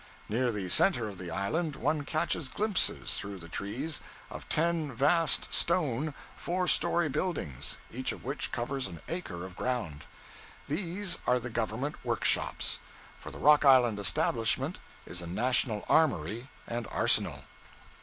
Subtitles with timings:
[0.27, 5.53] Near the center of the island one catches glimpses, through the trees, of ten vast
[5.53, 10.05] stone four story buildings, each of which covers an acre of ground.
[10.67, 12.79] These are the Government workshops;
[13.19, 17.43] for the Rock Island establishment is a national armory and arsenal.